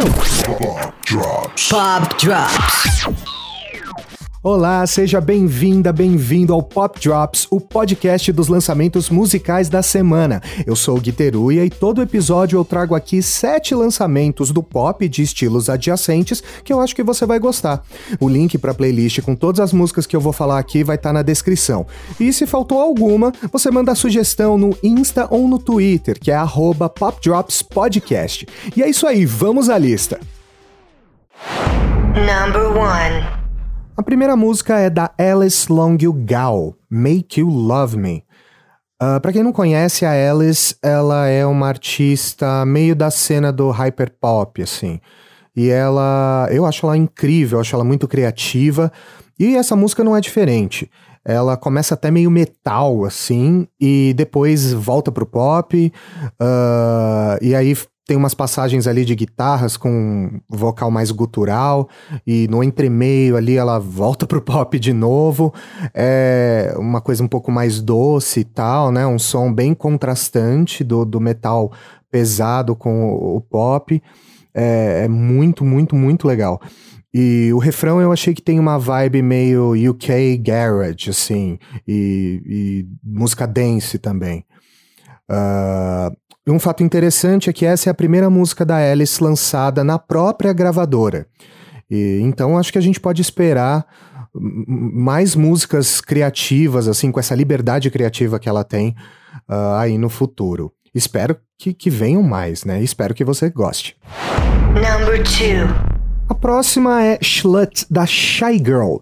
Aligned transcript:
Pop 0.00 0.94
Drops. 1.04 1.68
Pop 1.68 2.18
Drops. 2.18 3.19
Olá, 4.42 4.86
seja 4.86 5.20
bem-vinda, 5.20 5.92
bem-vindo 5.92 6.54
ao 6.54 6.62
Pop 6.62 6.98
Drops, 6.98 7.46
o 7.50 7.60
podcast 7.60 8.32
dos 8.32 8.48
lançamentos 8.48 9.10
musicais 9.10 9.68
da 9.68 9.82
semana. 9.82 10.40
Eu 10.66 10.74
sou 10.74 10.96
o 10.96 11.00
Guiteruia 11.00 11.62
e 11.62 11.68
todo 11.68 12.00
episódio 12.00 12.58
eu 12.58 12.64
trago 12.64 12.94
aqui 12.94 13.20
sete 13.20 13.74
lançamentos 13.74 14.50
do 14.50 14.62
pop 14.62 15.06
de 15.06 15.20
estilos 15.20 15.68
adjacentes 15.68 16.42
que 16.64 16.72
eu 16.72 16.80
acho 16.80 16.96
que 16.96 17.02
você 17.02 17.26
vai 17.26 17.38
gostar. 17.38 17.84
O 18.18 18.30
link 18.30 18.56
para 18.56 18.70
a 18.70 18.74
playlist 18.74 19.20
com 19.20 19.36
todas 19.36 19.60
as 19.60 19.74
músicas 19.74 20.06
que 20.06 20.16
eu 20.16 20.20
vou 20.22 20.32
falar 20.32 20.58
aqui 20.58 20.82
vai 20.82 20.96
estar 20.96 21.10
tá 21.10 21.12
na 21.12 21.20
descrição. 21.20 21.86
E 22.18 22.32
se 22.32 22.46
faltou 22.46 22.80
alguma, 22.80 23.34
você 23.52 23.70
manda 23.70 23.92
a 23.92 23.94
sugestão 23.94 24.56
no 24.56 24.74
Insta 24.82 25.28
ou 25.30 25.46
no 25.46 25.58
Twitter, 25.58 26.18
que 26.18 26.30
é 26.30 26.38
@popdropspodcast. 26.98 28.48
E 28.74 28.82
é 28.82 28.88
isso 28.88 29.06
aí, 29.06 29.26
vamos 29.26 29.68
à 29.68 29.76
lista. 29.76 30.18
Number 32.14 32.74
one. 32.74 33.39
A 34.00 34.02
primeira 34.02 34.34
música 34.34 34.78
é 34.78 34.88
da 34.88 35.10
Alice 35.18 35.70
Longu 35.70 36.10
Gao, 36.24 36.74
Make 36.88 37.38
You 37.38 37.50
Love 37.50 37.98
Me. 37.98 38.24
Uh, 38.98 39.04
ah, 39.16 39.20
para 39.20 39.30
quem 39.30 39.42
não 39.42 39.52
conhece, 39.52 40.06
a 40.06 40.12
Alice, 40.30 40.74
ela 40.82 41.26
é 41.26 41.44
uma 41.44 41.68
artista 41.68 42.64
meio 42.64 42.96
da 42.96 43.10
cena 43.10 43.52
do 43.52 43.68
hyperpop, 43.68 44.62
assim. 44.62 44.98
E 45.54 45.68
ela, 45.68 46.48
eu 46.50 46.64
acho 46.64 46.86
ela 46.86 46.96
incrível, 46.96 47.58
eu 47.58 47.60
acho 47.60 47.74
ela 47.74 47.84
muito 47.84 48.08
criativa. 48.08 48.90
E 49.38 49.54
essa 49.54 49.76
música 49.76 50.02
não 50.02 50.16
é 50.16 50.20
diferente. 50.22 50.90
Ela 51.22 51.54
começa 51.58 51.92
até 51.92 52.10
meio 52.10 52.30
metal, 52.30 53.04
assim, 53.04 53.68
e 53.78 54.14
depois 54.16 54.72
volta 54.72 55.12
pro 55.12 55.26
pop. 55.26 55.92
Uh, 56.40 57.44
e 57.44 57.54
aí 57.54 57.76
tem 58.10 58.16
umas 58.16 58.34
passagens 58.34 58.88
ali 58.88 59.04
de 59.04 59.14
guitarras 59.14 59.76
com 59.76 60.40
vocal 60.48 60.90
mais 60.90 61.12
gutural 61.12 61.88
e 62.26 62.48
no 62.48 62.60
entremeio 62.60 63.36
ali 63.36 63.56
ela 63.56 63.78
volta 63.78 64.26
pro 64.26 64.42
pop 64.42 64.76
de 64.80 64.92
novo. 64.92 65.54
É 65.94 66.74
uma 66.76 67.00
coisa 67.00 67.22
um 67.22 67.28
pouco 67.28 67.52
mais 67.52 67.80
doce 67.80 68.40
e 68.40 68.44
tal, 68.44 68.90
né? 68.90 69.06
Um 69.06 69.16
som 69.16 69.52
bem 69.52 69.74
contrastante 69.74 70.82
do, 70.82 71.04
do 71.04 71.20
metal 71.20 71.70
pesado 72.10 72.74
com 72.74 73.12
o, 73.12 73.36
o 73.36 73.40
pop. 73.40 74.02
É, 74.52 75.02
é 75.04 75.08
muito, 75.08 75.64
muito, 75.64 75.94
muito 75.94 76.26
legal. 76.26 76.60
E 77.14 77.52
o 77.52 77.58
refrão 77.58 78.00
eu 78.00 78.10
achei 78.10 78.34
que 78.34 78.42
tem 78.42 78.58
uma 78.58 78.76
vibe 78.76 79.22
meio 79.22 79.70
UK 79.92 80.36
garage, 80.38 81.10
assim, 81.10 81.60
e, 81.86 82.42
e 82.44 82.86
música 83.04 83.46
dance 83.46 84.00
também. 84.00 84.44
Uh, 85.30 86.10
um 86.50 86.58
fato 86.58 86.82
interessante 86.82 87.50
é 87.50 87.52
que 87.52 87.66
essa 87.66 87.88
é 87.88 87.90
a 87.90 87.94
primeira 87.94 88.30
música 88.30 88.64
da 88.64 88.76
Alice 88.76 89.22
lançada 89.22 89.84
na 89.84 89.98
própria 89.98 90.52
gravadora. 90.52 91.26
E, 91.90 92.20
então 92.22 92.56
acho 92.56 92.72
que 92.72 92.78
a 92.78 92.82
gente 92.82 93.00
pode 93.00 93.20
esperar 93.20 93.86
mais 94.34 95.34
músicas 95.34 96.00
criativas, 96.00 96.86
assim, 96.86 97.10
com 97.10 97.18
essa 97.18 97.34
liberdade 97.34 97.90
criativa 97.90 98.38
que 98.38 98.48
ela 98.48 98.62
tem 98.62 98.94
uh, 99.48 99.74
aí 99.76 99.98
no 99.98 100.08
futuro. 100.08 100.72
Espero 100.94 101.36
que, 101.58 101.72
que 101.72 101.90
venham 101.90 102.22
mais, 102.22 102.64
né? 102.64 102.82
Espero 102.82 103.14
que 103.14 103.24
você 103.24 103.50
goste. 103.50 103.96
Number 104.68 105.22
two. 105.22 105.90
A 106.28 106.34
próxima 106.34 107.04
é 107.04 107.18
Schlut, 107.20 107.86
da 107.90 108.06
Shy 108.06 108.58
Girl. 108.58 108.98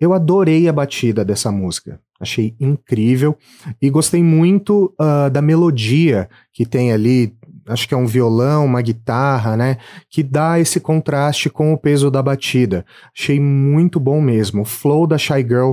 Eu 0.00 0.12
adorei 0.12 0.68
a 0.68 0.72
batida 0.72 1.24
dessa 1.24 1.50
música. 1.50 2.00
Achei 2.22 2.54
incrível 2.60 3.36
e 3.80 3.90
gostei 3.90 4.22
muito 4.22 4.94
uh, 5.00 5.28
da 5.28 5.42
melodia 5.42 6.30
que 6.52 6.64
tem 6.64 6.92
ali. 6.92 7.36
Acho 7.66 7.88
que 7.88 7.94
é 7.94 7.96
um 7.96 8.06
violão, 8.06 8.64
uma 8.64 8.80
guitarra, 8.80 9.56
né? 9.56 9.78
Que 10.08 10.22
dá 10.22 10.60
esse 10.60 10.78
contraste 10.78 11.50
com 11.50 11.72
o 11.72 11.78
peso 11.78 12.12
da 12.12 12.22
batida. 12.22 12.86
Achei 13.16 13.40
muito 13.40 13.98
bom 13.98 14.20
mesmo. 14.20 14.62
O 14.62 14.64
flow 14.64 15.04
da 15.04 15.18
Shy 15.18 15.42
Girl, 15.42 15.72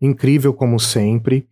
incrível 0.00 0.54
como 0.54 0.78
sempre. 0.78 1.48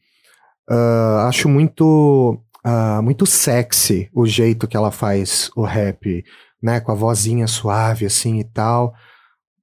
Uh, 0.71 1.27
acho 1.27 1.49
muito, 1.49 2.41
uh, 2.65 3.03
muito 3.03 3.27
sexy 3.27 4.09
o 4.15 4.27
jeito 4.27 4.69
que 4.69 4.77
ela 4.77 4.93
faz 4.93 5.51
o 5.57 5.65
rap, 5.65 6.25
né? 6.63 6.79
Com 6.79 6.93
a 6.93 6.95
vozinha 6.95 7.49
suave 7.49 8.07
assim 8.07 8.39
e 8.39 8.45
tal. 8.45 8.95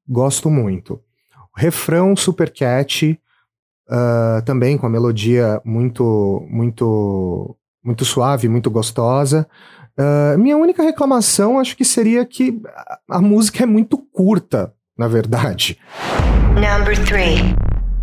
Gosto 0.06 0.50
muito. 0.50 0.96
O 1.56 1.60
refrão 1.60 2.18
super 2.18 2.52
catchy 2.52 3.18
uh, 3.90 4.42
também 4.44 4.78
com 4.78 4.86
a 4.86 4.90
melodia 4.90 5.62
muito, 5.64 6.46
muito, 6.50 7.56
muito 7.84 8.06
suave, 8.06 8.48
muito 8.48 8.70
gostosa. 8.70 9.48
Uh, 9.98 10.38
minha 10.40 10.58
única 10.58 10.82
reclamação 10.82 11.60
acho 11.60 11.78
que 11.78 11.86
seria 11.86 12.26
que 12.26 12.60
a, 13.10 13.22
música 13.22 13.64
é 13.64 13.66
muito 13.66 13.98
curta, 13.98 14.74
na 14.98 15.08
verdade. 15.08 15.78
Number 16.56 16.98
three. 17.06 17.56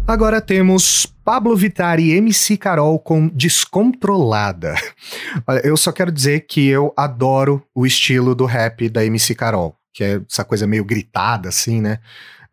Agora 0.06 0.40
temos 0.40 1.06
Pablo 1.24 1.56
Vittar 1.56 2.00
e 2.00 2.12
MC 2.12 2.56
Carol 2.56 2.98
com 2.98 3.28
Descontrolada. 3.28 4.74
Olha, 5.46 5.60
eu 5.64 5.76
só 5.76 5.92
quero 5.92 6.10
dizer 6.10 6.46
que 6.46 6.66
eu 6.66 6.92
adoro 6.96 7.62
o 7.74 7.86
estilo 7.86 8.34
do 8.34 8.44
rap 8.44 8.88
da 8.88 9.04
MC 9.04 9.34
Carol, 9.34 9.76
que 9.92 10.02
é 10.02 10.20
essa 10.28 10.44
coisa 10.44 10.66
meio 10.66 10.84
gritada 10.84 11.48
assim, 11.48 11.80
né? 11.80 11.98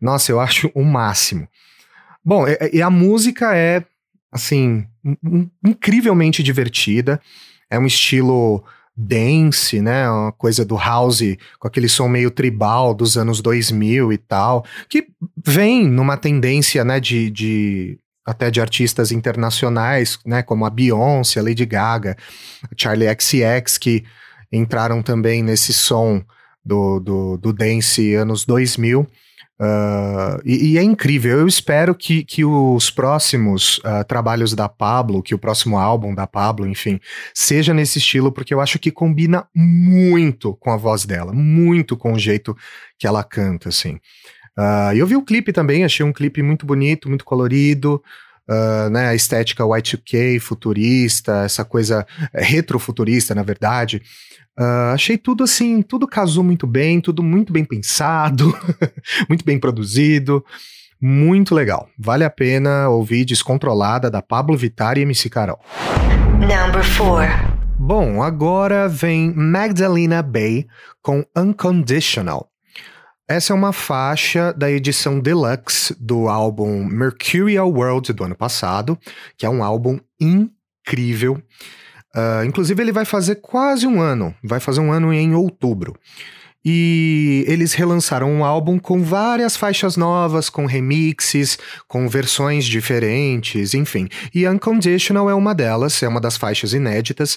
Nossa, 0.00 0.30
eu 0.30 0.38
acho 0.38 0.70
o 0.74 0.84
máximo. 0.84 1.48
Bom, 2.24 2.46
e, 2.46 2.56
e 2.74 2.82
a 2.82 2.90
música 2.90 3.56
é, 3.56 3.84
assim, 4.32 4.86
incrivelmente 5.64 6.42
divertida. 6.42 7.20
É 7.70 7.78
um 7.78 7.86
estilo 7.86 8.64
dance, 8.98 9.80
né? 9.80 10.10
Uma 10.10 10.32
coisa 10.32 10.64
do 10.64 10.76
house 10.76 11.22
com 11.60 11.68
aquele 11.68 11.88
som 11.88 12.08
meio 12.08 12.30
tribal 12.30 12.92
dos 12.92 13.16
anos 13.16 13.40
2000 13.40 14.12
e 14.12 14.18
tal, 14.18 14.64
que 14.88 15.06
vem 15.46 15.86
numa 15.88 16.16
tendência, 16.16 16.84
né, 16.84 16.98
de, 16.98 17.30
de 17.30 17.98
até 18.26 18.50
de 18.50 18.60
artistas 18.60 19.12
internacionais, 19.12 20.18
né, 20.26 20.42
como 20.42 20.66
a 20.66 20.70
Beyoncé, 20.70 21.38
a 21.38 21.42
Lady 21.42 21.64
Gaga, 21.64 22.16
a 22.64 22.74
Charlie 22.76 23.08
XCX, 23.08 23.78
que 23.78 24.04
entraram 24.52 25.00
também 25.00 25.42
nesse 25.42 25.72
som 25.72 26.22
do, 26.64 26.98
do, 26.98 27.36
do 27.36 27.52
dance 27.52 28.14
anos 28.14 28.44
2000. 28.44 29.06
Uh, 29.60 30.38
e, 30.44 30.72
e, 30.72 30.78
é 30.78 30.82
incrível, 30.84 31.40
eu 31.40 31.48
espero 31.48 31.92
que, 31.92 32.22
que 32.22 32.44
os 32.44 32.90
próximos 32.90 33.78
uh, 33.78 34.04
trabalhos 34.06 34.54
da 34.54 34.68
Pablo, 34.68 35.20
que 35.20 35.34
o 35.34 35.38
próximo 35.38 35.76
álbum 35.76 36.14
da 36.14 36.28
Pablo, 36.28 36.64
enfim, 36.64 37.00
seja 37.34 37.74
nesse 37.74 37.98
estilo, 37.98 38.30
porque 38.30 38.54
eu 38.54 38.60
acho 38.60 38.78
que 38.78 38.92
combina 38.92 39.48
muito 39.52 40.54
com 40.54 40.70
a 40.70 40.76
voz 40.76 41.04
dela, 41.04 41.32
muito 41.32 41.96
com 41.96 42.12
o 42.12 42.18
jeito 42.18 42.56
que 42.96 43.06
ela 43.06 43.24
canta, 43.24 43.68
assim. 43.68 43.98
Uh, 44.56 44.94
eu 44.94 45.06
vi 45.06 45.16
o 45.16 45.24
clipe 45.24 45.52
também, 45.52 45.84
achei 45.84 46.06
um 46.06 46.12
clipe 46.12 46.40
muito 46.40 46.64
bonito, 46.64 47.08
muito 47.08 47.24
colorido, 47.24 48.02
Uh, 48.50 48.88
né, 48.88 49.08
a 49.08 49.14
estética 49.14 49.62
Y2K, 49.62 50.40
futurista, 50.40 51.42
essa 51.44 51.66
coisa 51.66 52.06
é, 52.32 52.42
retrofuturista, 52.42 53.34
na 53.34 53.42
verdade. 53.42 54.00
Uh, 54.58 54.92
achei 54.92 55.16
tudo 55.16 55.44
assim, 55.44 55.82
tudo 55.82 56.08
casou 56.08 56.42
muito 56.42 56.66
bem, 56.66 57.00
tudo 57.00 57.22
muito 57.22 57.52
bem 57.52 57.64
pensado, 57.64 58.52
muito 59.28 59.44
bem 59.44 59.58
produzido, 59.58 60.44
muito 61.00 61.54
legal. 61.54 61.88
Vale 61.96 62.24
a 62.24 62.30
pena 62.30 62.88
ouvir 62.88 63.24
Descontrolada 63.24 64.10
da 64.10 64.20
Pablo 64.20 64.56
Vittar 64.56 64.98
e 64.98 65.02
MC 65.02 65.30
Carol. 65.30 65.60
Number 66.40 66.82
four. 66.82 67.22
Bom, 67.78 68.20
agora 68.20 68.88
vem 68.88 69.32
Magdalena 69.32 70.20
Bay 70.20 70.66
com 71.00 71.24
Unconditional. 71.36 72.50
Essa 73.28 73.52
é 73.52 73.54
uma 73.54 73.72
faixa 73.72 74.52
da 74.52 74.68
edição 74.68 75.20
deluxe 75.20 75.94
do 76.00 76.28
álbum 76.28 76.84
Mercurial 76.84 77.70
World 77.70 78.12
do 78.12 78.24
ano 78.24 78.34
passado, 78.34 78.98
que 79.36 79.46
é 79.46 79.48
um 79.48 79.62
álbum 79.62 80.00
incrível. 80.18 81.40
Uh, 82.18 82.44
inclusive, 82.44 82.82
ele 82.82 82.90
vai 82.90 83.04
fazer 83.04 83.36
quase 83.36 83.86
um 83.86 84.00
ano, 84.00 84.34
vai 84.42 84.58
fazer 84.58 84.80
um 84.80 84.90
ano 84.90 85.12
em 85.12 85.34
outubro. 85.34 85.94
E 86.64 87.44
eles 87.46 87.72
relançaram 87.72 88.30
um 88.30 88.44
álbum 88.44 88.78
com 88.78 89.02
várias 89.02 89.56
faixas 89.56 89.96
novas, 89.96 90.50
com 90.50 90.66
remixes, 90.66 91.56
com 91.86 92.08
versões 92.08 92.64
diferentes, 92.64 93.72
enfim. 93.72 94.08
E 94.34 94.46
Unconditional 94.48 95.30
é 95.30 95.34
uma 95.34 95.54
delas, 95.54 96.02
é 96.02 96.08
uma 96.08 96.20
das 96.20 96.36
faixas 96.36 96.72
inéditas. 96.72 97.36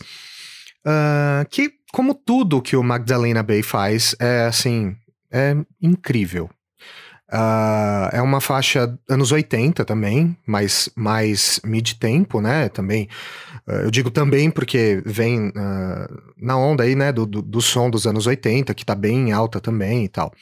Uh, 0.86 1.48
que, 1.50 1.72
como 1.94 2.16
tudo 2.16 2.62
que 2.62 2.76
o 2.76 2.84
Magdalena 2.84 3.44
Bay 3.44 3.62
faz, 3.62 4.16
é 4.20 4.46
assim, 4.46 4.96
é 5.32 5.56
incrível. 5.80 6.50
Uh, 7.34 8.12
é 8.12 8.22
uma 8.22 8.42
faixa 8.42 8.94
anos 9.10 9.32
80 9.32 9.86
também, 9.86 10.36
mas 10.46 10.90
mais 10.98 11.62
mid-tempo, 11.64 12.42
né? 12.42 12.68
Também. 12.68 13.08
Uh, 13.66 13.84
eu 13.84 13.92
digo 13.92 14.12
também 14.12 14.52
porque 14.52 15.02
vem 15.06 15.48
uh, 15.48 16.22
na 16.38 16.58
onda 16.58 16.84
aí, 16.84 16.94
né? 16.94 17.10
Do, 17.14 17.26
do, 17.26 17.42
do, 17.42 17.62
som 17.62 17.90
dos 17.90 18.06
anos 18.06 18.28
80, 18.28 18.74
que 18.74 18.86
tá 18.86 18.94
bem 18.94 19.32
alta 19.32 19.62
também 19.62 20.04
e 20.04 20.10
tal. 20.10 20.34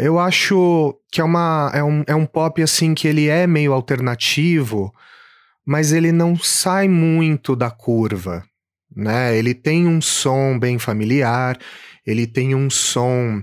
eu 0.00 0.18
acho 0.18 0.98
que 1.12 1.20
é, 1.20 1.24
uma, 1.24 1.70
é, 1.74 1.84
um, 1.84 2.02
é 2.06 2.14
um 2.14 2.24
pop 2.24 2.62
assim 2.62 2.94
que 2.94 3.06
ele 3.06 3.28
é 3.28 3.46
meio 3.46 3.74
alternativo, 3.74 4.90
mas 5.66 5.92
ele 5.92 6.10
não 6.10 6.38
sai 6.38 6.88
muito 6.88 7.54
da 7.54 7.70
curva, 7.70 8.42
né? 8.96 9.36
Ele 9.36 9.52
tem 9.52 9.86
um 9.86 10.00
som 10.00 10.58
bem 10.58 10.78
familiar 10.78 11.58
ele 12.06 12.26
tem 12.26 12.54
um 12.54 12.68
som 12.68 13.42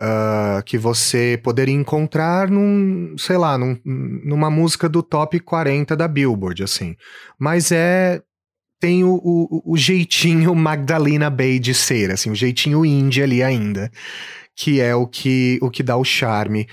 uh, 0.00 0.62
que 0.64 0.78
você 0.78 1.38
poderia 1.42 1.74
encontrar 1.74 2.50
num, 2.50 3.14
sei 3.18 3.36
lá, 3.36 3.58
num, 3.58 3.78
numa 3.84 4.50
música 4.50 4.88
do 4.88 5.02
top 5.02 5.38
40 5.40 5.96
da 5.96 6.08
Billboard, 6.08 6.62
assim. 6.62 6.96
Mas 7.38 7.70
é 7.70 8.22
tem 8.80 9.04
o, 9.04 9.20
o, 9.22 9.74
o, 9.74 9.76
jeitinho 9.76 10.54
Magdalena 10.54 11.28
Bay 11.28 11.58
de 11.58 11.74
ser, 11.74 12.10
assim, 12.10 12.30
o 12.30 12.34
jeitinho 12.34 12.82
indie 12.82 13.22
ali 13.22 13.42
ainda, 13.42 13.92
que 14.56 14.80
é 14.80 14.94
o 14.94 15.06
que, 15.06 15.58
o 15.60 15.70
que 15.70 15.82
dá 15.82 15.98
o 15.98 16.04
charme 16.04 16.66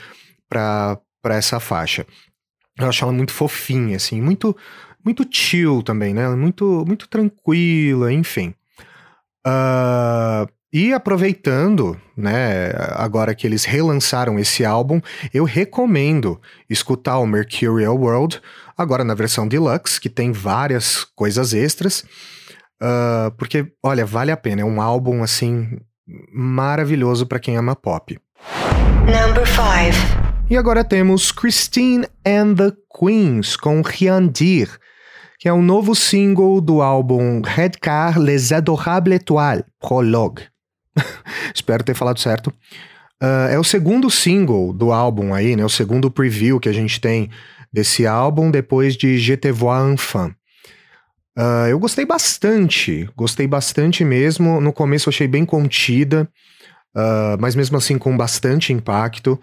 para 0.48 1.02
essa 1.26 1.60
faixa. 1.60 2.08
Eu 2.80 2.88
acho 2.88 3.04
ela 3.04 3.12
muito 3.12 3.34
fofinha, 3.34 3.98
assim, 3.98 4.22
muito 4.22 4.56
muito 5.04 5.26
chill 5.30 5.82
também, 5.82 6.14
né? 6.14 6.28
Muito, 6.30 6.84
muito 6.86 7.08
tranquila, 7.08 8.12
enfim. 8.12 8.54
Uh, 9.46 10.46
e 10.72 10.94
aproveitando, 10.94 12.00
né, 12.16 12.72
agora 12.92 13.34
que 13.34 13.48
eles 13.48 13.64
relançaram 13.64 14.38
esse 14.38 14.66
álbum, 14.66 15.02
eu 15.34 15.44
recomendo 15.44 16.40
escutar 16.70 17.20
o 17.20 17.26
Mercurial 17.26 17.98
World, 17.98 18.42
agora 18.78 19.04
na 19.04 19.14
versão 19.14 19.48
deluxe, 19.48 20.00
que 20.00 20.10
tem 20.10 20.32
várias 20.32 21.04
coisas 21.16 21.54
extras, 21.54 22.04
uh, 22.82 23.32
porque, 23.38 23.72
olha, 23.82 24.06
vale 24.06 24.32
a 24.32 24.38
pena, 24.38 24.62
é 24.62 24.66
um 24.66 24.82
álbum, 24.82 25.24
assim, 25.24 25.80
maravilhoso 26.34 27.26
para 27.26 27.40
quem 27.40 27.58
ama 27.58 27.76
pop. 27.76 28.20
Number 29.06 29.48
5 29.48 30.28
e 30.50 30.56
agora 30.56 30.82
temos 30.82 31.30
Christine 31.30 32.08
and 32.26 32.56
the 32.56 32.72
Queens 32.98 33.58
com 33.58 33.82
Riandir, 33.82 34.70
que 35.38 35.50
é 35.50 35.52
o 35.52 35.58
um 35.58 35.62
novo 35.62 35.94
single 35.94 36.62
do 36.62 36.82
álbum 36.82 37.42
Redcar 37.42 38.18
Les 38.18 38.54
Adorables 38.54 39.18
Étoiles, 39.18 39.66
Prologue. 39.78 40.44
Espero 41.54 41.84
ter 41.84 41.96
falado 41.96 42.20
certo. 42.20 42.48
Uh, 43.22 43.50
é 43.50 43.60
o 43.60 43.64
segundo 43.64 44.10
single 44.10 44.72
do 44.72 44.92
álbum 44.92 45.34
aí, 45.34 45.56
né? 45.56 45.66
O 45.66 45.70
segundo 45.70 46.12
preview 46.12 46.60
que 46.60 46.70
a 46.70 46.74
gente 46.74 47.02
tem 47.02 47.30
desse 47.72 48.06
álbum 48.06 48.52
depois 48.52 48.96
de 48.96 49.18
Je 49.18 49.36
te 49.36 49.50
enfin. 49.52 50.34
Uh, 51.38 51.68
eu 51.70 51.80
gostei 51.80 52.06
bastante, 52.06 53.10
gostei 53.16 53.48
bastante 53.48 54.04
mesmo. 54.04 54.60
No 54.62 54.74
começo 54.74 55.10
eu 55.10 55.12
achei 55.12 55.28
bem 55.28 55.46
contida, 55.46 56.28
uh, 56.96 57.38
mas 57.40 57.56
mesmo 57.56 57.78
assim 57.78 57.98
com 57.98 58.16
bastante 58.16 58.74
impacto. 58.74 59.40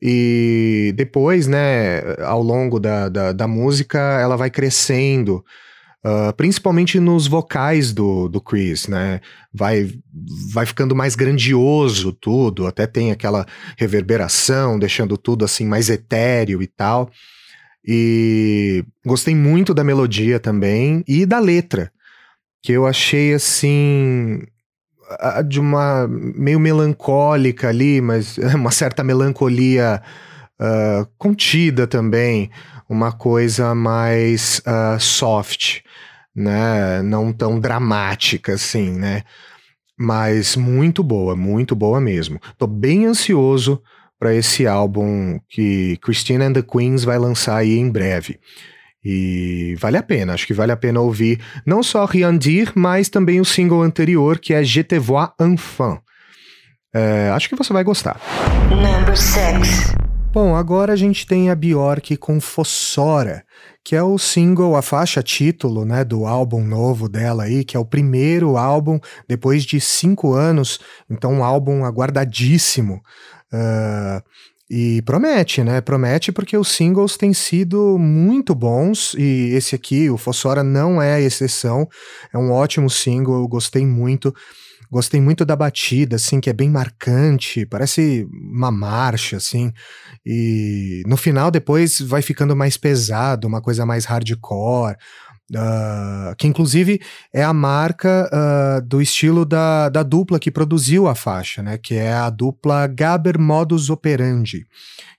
E 0.00 0.92
depois, 0.96 1.46
né, 1.46 2.00
ao 2.24 2.42
longo 2.42 2.80
da, 2.80 3.08
da, 3.08 3.32
da 3.32 3.46
música, 3.46 3.98
ela 4.20 4.36
vai 4.36 4.50
crescendo, 4.50 5.44
uh, 6.04 6.32
principalmente 6.36 6.98
nos 7.00 7.26
vocais 7.26 7.92
do, 7.92 8.28
do 8.28 8.40
Chris, 8.40 8.86
né? 8.86 9.20
Vai, 9.52 9.92
vai 10.52 10.66
ficando 10.66 10.94
mais 10.94 11.14
grandioso 11.14 12.12
tudo, 12.12 12.66
até 12.66 12.86
tem 12.86 13.12
aquela 13.12 13.46
reverberação, 13.76 14.78
deixando 14.78 15.16
tudo 15.16 15.44
assim 15.44 15.66
mais 15.66 15.88
etéreo 15.88 16.62
e 16.62 16.66
tal. 16.66 17.10
E 17.84 18.84
gostei 19.04 19.34
muito 19.34 19.74
da 19.74 19.82
melodia 19.82 20.38
também 20.38 21.02
e 21.06 21.26
da 21.26 21.40
letra, 21.40 21.90
que 22.62 22.72
eu 22.72 22.86
achei 22.86 23.34
assim 23.34 24.40
de 25.46 25.60
uma 25.60 26.06
meio 26.08 26.60
melancólica 26.60 27.68
ali, 27.68 28.00
mas 28.00 28.38
uma 28.54 28.70
certa 28.70 29.02
melancolia 29.02 30.02
uh, 30.60 31.06
contida 31.18 31.86
também, 31.86 32.50
uma 32.92 33.10
coisa 33.10 33.74
mais 33.74 34.60
uh, 34.66 35.00
soft, 35.00 35.80
né? 36.36 37.00
Não 37.02 37.32
tão 37.32 37.58
dramática 37.58 38.52
assim, 38.52 38.92
né? 38.92 39.22
Mas 39.98 40.56
muito 40.56 41.02
boa, 41.02 41.34
muito 41.34 41.74
boa 41.74 42.00
mesmo. 42.00 42.38
Tô 42.58 42.66
bem 42.66 43.06
ansioso 43.06 43.82
para 44.18 44.34
esse 44.34 44.66
álbum 44.66 45.40
que 45.48 45.96
Christina 46.02 46.44
and 46.44 46.52
the 46.52 46.62
Queens 46.62 47.02
vai 47.02 47.18
lançar 47.18 47.56
aí 47.56 47.78
em 47.78 47.90
breve. 47.90 48.38
E 49.04 49.74
vale 49.80 49.96
a 49.96 50.02
pena, 50.02 50.34
acho 50.34 50.46
que 50.46 50.54
vale 50.54 50.70
a 50.70 50.76
pena 50.76 51.00
ouvir 51.00 51.40
não 51.66 51.82
só 51.82 52.04
Riandir, 52.04 52.70
mas 52.74 53.08
também 53.08 53.40
o 53.40 53.44
single 53.44 53.82
anterior, 53.82 54.38
que 54.38 54.54
é 54.54 54.62
Je 54.62 54.84
te 54.84 54.98
vois 54.98 55.30
enfin. 55.40 55.98
É, 56.94 57.30
acho 57.30 57.48
que 57.48 57.56
você 57.56 57.72
vai 57.72 57.82
gostar. 57.82 58.20
Number. 58.70 59.16
Bom, 60.32 60.56
agora 60.56 60.94
a 60.94 60.96
gente 60.96 61.26
tem 61.26 61.50
a 61.50 61.54
Bjork 61.54 62.16
com 62.16 62.40
Fossora, 62.40 63.44
que 63.84 63.94
é 63.94 64.02
o 64.02 64.16
single, 64.16 64.74
a 64.74 64.80
faixa 64.80 65.22
título, 65.22 65.84
né, 65.84 66.04
do 66.04 66.24
álbum 66.24 66.64
novo 66.64 67.06
dela 67.06 67.42
aí, 67.42 67.62
que 67.62 67.76
é 67.76 67.80
o 67.80 67.84
primeiro 67.84 68.56
álbum 68.56 68.98
depois 69.28 69.62
de 69.62 69.78
cinco 69.78 70.32
anos, 70.32 70.80
então 71.10 71.34
um 71.34 71.44
álbum 71.44 71.84
aguardadíssimo. 71.84 73.02
Uh, 73.52 74.22
e 74.70 75.02
promete, 75.02 75.62
né? 75.62 75.82
Promete 75.82 76.32
porque 76.32 76.56
os 76.56 76.68
singles 76.68 77.18
têm 77.18 77.34
sido 77.34 77.98
muito 77.98 78.54
bons 78.54 79.12
e 79.18 79.50
esse 79.52 79.74
aqui, 79.74 80.08
o 80.08 80.16
Fossora, 80.16 80.62
não 80.62 81.02
é 81.02 81.12
a 81.12 81.20
exceção. 81.20 81.86
É 82.32 82.38
um 82.38 82.50
ótimo 82.50 82.88
single, 82.88 83.42
eu 83.42 83.46
gostei 83.46 83.84
muito. 83.84 84.34
Gostei 84.92 85.22
muito 85.22 85.46
da 85.46 85.56
batida, 85.56 86.16
assim, 86.16 86.38
que 86.38 86.50
é 86.50 86.52
bem 86.52 86.68
marcante, 86.68 87.64
parece 87.64 88.28
uma 88.30 88.70
marcha, 88.70 89.38
assim. 89.38 89.72
E 90.24 91.02
no 91.06 91.16
final, 91.16 91.50
depois, 91.50 91.98
vai 91.98 92.20
ficando 92.20 92.54
mais 92.54 92.76
pesado, 92.76 93.48
uma 93.48 93.62
coisa 93.62 93.86
mais 93.86 94.04
hardcore, 94.04 94.98
Uh, 95.54 96.34
que 96.38 96.46
inclusive 96.46 96.98
é 97.30 97.42
a 97.42 97.52
marca 97.52 98.26
uh, 98.32 98.80
do 98.80 99.02
estilo 99.02 99.44
da, 99.44 99.90
da 99.90 100.02
dupla 100.02 100.38
que 100.38 100.50
produziu 100.50 101.06
a 101.06 101.14
faixa, 101.14 101.62
né? 101.62 101.76
Que 101.76 101.96
é 101.96 102.14
a 102.14 102.30
dupla 102.30 102.86
Gaber 102.86 103.38
Modus 103.38 103.90
Operandi, 103.90 104.64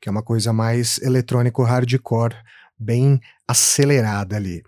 que 0.01 0.09
é 0.09 0.11
uma 0.11 0.23
coisa 0.23 0.51
mais 0.51 0.97
eletrônico 1.03 1.61
hardcore, 1.61 2.33
bem 2.83 3.19
acelerada 3.47 4.35
ali. 4.35 4.63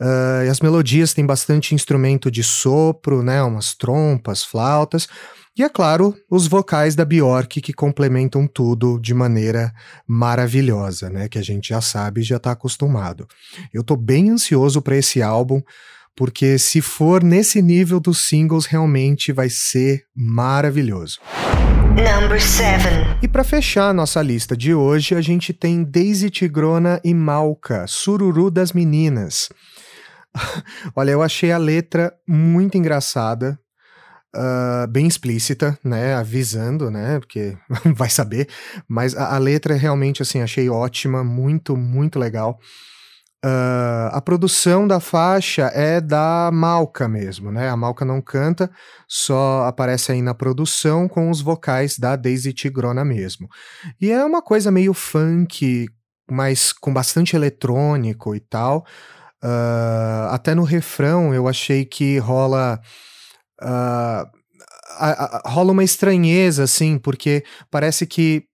Uh, 0.00 0.44
e 0.46 0.48
as 0.48 0.60
melodias 0.60 1.14
têm 1.14 1.24
bastante 1.24 1.74
instrumento 1.74 2.30
de 2.30 2.42
sopro, 2.42 3.22
né? 3.22 3.42
Umas 3.42 3.74
trompas, 3.74 4.42
flautas. 4.42 5.08
E 5.54 5.62
é 5.62 5.68
claro, 5.68 6.16
os 6.30 6.46
vocais 6.46 6.94
da 6.94 7.04
Bjork 7.04 7.60
que 7.60 7.74
complementam 7.74 8.46
tudo 8.46 8.98
de 8.98 9.12
maneira 9.12 9.70
maravilhosa, 10.06 11.10
né? 11.10 11.28
Que 11.28 11.38
a 11.38 11.42
gente 11.42 11.68
já 11.68 11.80
sabe 11.80 12.22
e 12.22 12.24
já 12.24 12.38
está 12.38 12.52
acostumado. 12.52 13.28
Eu 13.72 13.84
tô 13.84 13.94
bem 13.94 14.30
ansioso 14.30 14.80
para 14.80 14.96
esse 14.96 15.20
álbum, 15.20 15.62
porque 16.16 16.58
se 16.58 16.80
for 16.80 17.22
nesse 17.22 17.62
nível 17.62 17.98
dos 17.98 18.26
singles, 18.26 18.66
realmente 18.66 19.32
vai 19.32 19.48
ser 19.48 20.04
maravilhoso. 20.14 21.18
Number 21.90 22.40
seven. 22.40 23.18
E 23.22 23.28
para 23.28 23.44
fechar 23.44 23.90
a 23.90 23.92
nossa 23.92 24.22
lista 24.22 24.56
de 24.56 24.74
hoje, 24.74 25.14
a 25.14 25.20
gente 25.20 25.52
tem 25.52 25.84
Daisy 25.84 26.30
Tigrona 26.30 27.00
e 27.04 27.12
Malca, 27.12 27.86
Sururu 27.86 28.50
das 28.50 28.72
Meninas. 28.72 29.48
Olha, 30.96 31.10
eu 31.10 31.22
achei 31.22 31.52
a 31.52 31.58
letra 31.58 32.12
muito 32.26 32.76
engraçada, 32.76 33.58
Uh, 34.34 34.88
bem 34.88 35.06
explícita, 35.06 35.78
né, 35.84 36.14
avisando, 36.14 36.90
né, 36.90 37.18
porque 37.18 37.54
vai 37.94 38.08
saber, 38.08 38.48
mas 38.88 39.14
a, 39.14 39.34
a, 39.34 39.38
letra 39.38 39.74
realmente, 39.74 40.22
assim, 40.22 40.40
achei 40.40 40.70
ótima, 40.70 41.22
muito, 41.22 41.76
muito 41.76 42.18
legal. 42.18 42.58
Uh, 43.44 44.06
a 44.12 44.20
produção 44.20 44.86
da 44.86 45.00
faixa 45.00 45.62
é 45.74 46.00
da 46.00 46.50
Malca 46.52 47.08
mesmo, 47.08 47.50
né, 47.50 47.68
a 47.68 47.76
Malca 47.76 48.04
não 48.04 48.20
canta, 48.20 48.70
só 49.08 49.64
aparece 49.64 50.12
aí 50.12 50.22
na 50.22 50.32
produção 50.32 51.08
com 51.08 51.28
os 51.28 51.40
vocais 51.40 51.98
da 51.98 52.14
Daisy 52.14 52.52
Tigrona 52.52 53.04
mesmo. 53.04 53.48
E 54.00 54.12
é 54.12 54.24
uma 54.24 54.40
coisa 54.40 54.70
meio 54.70 54.94
funk, 54.94 55.88
mas 56.30 56.72
com 56.72 56.94
bastante 56.94 57.34
eletrônico 57.34 58.34
e 58.34 58.40
tal. 58.40 58.86
Uh, 59.42 60.30
até 60.30 60.54
no 60.54 60.62
refrão 60.62 61.34
eu 61.34 61.48
achei 61.48 61.84
que 61.84 62.18
rola 62.18 62.80
Uh, 63.62 64.26
a, 64.98 65.48
a, 65.48 65.50
rola 65.50 65.72
uma 65.72 65.84
estranheza, 65.84 66.64
assim, 66.64 66.98
porque 66.98 67.44
parece 67.70 68.06
que 68.06 68.44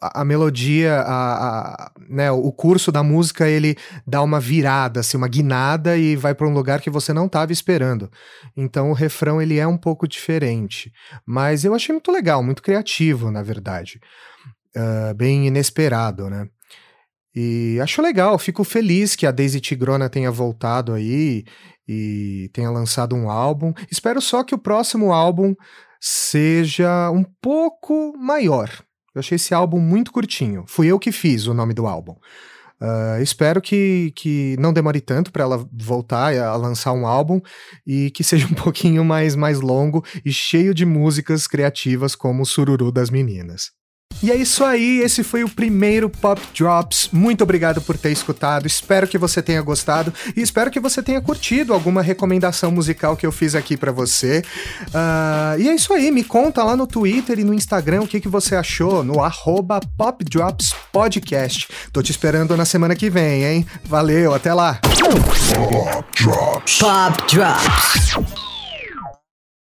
a, 0.00 0.20
a 0.20 0.24
melodia, 0.24 1.02
a, 1.06 1.92
né, 2.08 2.30
o 2.30 2.50
curso 2.52 2.90
da 2.90 3.02
música, 3.02 3.48
ele 3.48 3.76
dá 4.06 4.22
uma 4.22 4.40
virada, 4.40 5.00
assim, 5.00 5.16
uma 5.16 5.28
guinada 5.28 5.96
e 5.96 6.16
vai 6.16 6.34
para 6.34 6.48
um 6.48 6.52
lugar 6.52 6.80
que 6.80 6.90
você 6.90 7.12
não 7.12 7.26
estava 7.26 7.52
esperando. 7.52 8.10
Então 8.56 8.90
o 8.90 8.94
refrão 8.94 9.40
ele 9.40 9.58
é 9.58 9.66
um 9.66 9.76
pouco 9.76 10.08
diferente, 10.08 10.92
mas 11.24 11.64
eu 11.64 11.74
achei 11.74 11.92
muito 11.92 12.10
legal, 12.10 12.42
muito 12.42 12.62
criativo, 12.62 13.30
na 13.30 13.42
verdade, 13.42 14.00
uh, 14.76 15.14
bem 15.14 15.46
inesperado, 15.46 16.28
né? 16.28 16.48
E 17.32 17.78
acho 17.80 18.02
legal, 18.02 18.36
fico 18.40 18.64
feliz 18.64 19.14
que 19.14 19.24
a 19.24 19.30
Daisy 19.30 19.60
Tigrona 19.60 20.08
tenha 20.08 20.32
voltado 20.32 20.92
aí 20.92 21.44
e 21.86 22.50
tenha 22.52 22.70
lançado 22.70 23.14
um 23.14 23.30
álbum. 23.30 23.72
Espero 23.88 24.20
só 24.20 24.42
que 24.42 24.54
o 24.54 24.58
próximo 24.58 25.12
álbum 25.12 25.54
seja 26.00 27.08
um 27.10 27.24
pouco 27.40 28.12
maior. 28.18 28.68
Eu 29.14 29.20
achei 29.20 29.36
esse 29.36 29.52
álbum 29.54 29.80
muito 29.80 30.12
curtinho. 30.12 30.64
Fui 30.66 30.86
eu 30.86 30.98
que 30.98 31.10
fiz 31.12 31.46
o 31.46 31.54
nome 31.54 31.74
do 31.74 31.86
álbum. 31.86 32.16
Uh, 32.80 33.20
espero 33.20 33.60
que, 33.60 34.10
que 34.16 34.56
não 34.58 34.72
demore 34.72 35.02
tanto 35.02 35.30
para 35.30 35.42
ela 35.42 35.68
voltar 35.70 36.34
a 36.34 36.56
lançar 36.56 36.92
um 36.92 37.06
álbum 37.06 37.38
e 37.86 38.10
que 38.10 38.24
seja 38.24 38.46
um 38.46 38.54
pouquinho 38.54 39.04
mais, 39.04 39.36
mais 39.36 39.60
longo 39.60 40.02
e 40.24 40.32
cheio 40.32 40.72
de 40.72 40.86
músicas 40.86 41.46
criativas 41.46 42.14
como 42.14 42.42
o 42.42 42.46
Sururu 42.46 42.90
das 42.90 43.10
Meninas. 43.10 43.79
E 44.22 44.30
é 44.30 44.36
isso 44.36 44.62
aí, 44.62 45.00
esse 45.00 45.22
foi 45.22 45.42
o 45.42 45.48
primeiro 45.48 46.10
Pop 46.10 46.40
Drops. 46.54 47.08
Muito 47.10 47.42
obrigado 47.42 47.80
por 47.80 47.96
ter 47.96 48.10
escutado, 48.10 48.66
espero 48.66 49.08
que 49.08 49.16
você 49.16 49.40
tenha 49.40 49.62
gostado 49.62 50.12
e 50.36 50.42
espero 50.42 50.70
que 50.70 50.78
você 50.78 51.02
tenha 51.02 51.22
curtido 51.22 51.72
alguma 51.72 52.02
recomendação 52.02 52.70
musical 52.70 53.16
que 53.16 53.24
eu 53.24 53.32
fiz 53.32 53.54
aqui 53.54 53.78
para 53.78 53.90
você. 53.92 54.42
Uh, 54.88 55.58
e 55.58 55.68
é 55.68 55.74
isso 55.74 55.92
aí, 55.94 56.10
me 56.10 56.22
conta 56.22 56.62
lá 56.62 56.76
no 56.76 56.86
Twitter 56.86 57.38
e 57.38 57.44
no 57.44 57.54
Instagram 57.54 58.02
o 58.02 58.06
que, 58.06 58.20
que 58.20 58.28
você 58.28 58.54
achou, 58.54 59.02
no 59.02 59.22
arroba 59.22 59.80
Pop 59.96 60.22
Drops 60.22 60.74
Podcast. 60.92 61.68
Tô 61.90 62.02
te 62.02 62.10
esperando 62.10 62.54
na 62.58 62.66
semana 62.66 62.94
que 62.94 63.08
vem, 63.08 63.44
hein? 63.44 63.66
Valeu, 63.84 64.34
até 64.34 64.52
lá! 64.52 64.80
Pop 65.54 66.22
Drops. 66.22 66.78
Pop 66.78 67.34
Drops. 67.34 68.49